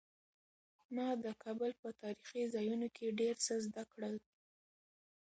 [0.95, 4.15] ما د کابل په تاریخي ځایونو کې ډېر څه زده کړل.